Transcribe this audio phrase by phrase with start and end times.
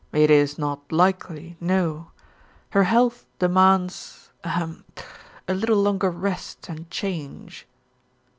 [0.11, 2.09] "It is not likely, no.
[2.71, 4.83] Her health demands ahem
[5.47, 7.67] a little longer rest and change."